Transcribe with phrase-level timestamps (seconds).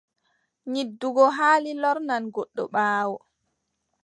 [0.73, 3.17] Yiddugo haali lornan goɗɗo ɓaawo.